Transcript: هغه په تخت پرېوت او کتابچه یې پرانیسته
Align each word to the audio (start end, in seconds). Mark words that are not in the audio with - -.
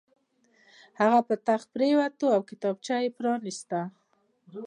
هغه 1.01 1.19
په 1.27 1.35
تخت 1.47 1.67
پرېوت 1.75 2.15
او 2.35 2.41
کتابچه 2.49 2.95
یې 3.03 3.09
پرانیسته 3.17 3.79